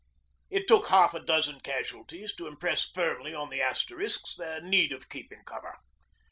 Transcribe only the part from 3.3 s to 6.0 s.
on the Asterisks the need of keeping cover.